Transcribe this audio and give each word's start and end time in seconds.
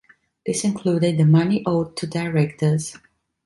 This 0.47 0.63
included 0.63 1.19
the 1.19 1.25
money 1.25 1.61
owed 1.63 1.95
to 1.97 2.07
directors. 2.07 2.97